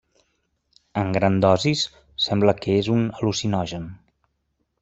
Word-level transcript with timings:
En 1.01 1.11
grans 1.17 1.43
dosis 1.45 1.83
sembla 2.29 2.57
que 2.65 2.79
és 2.81 2.93
un 2.97 3.07
al·lucinogen. 3.13 3.89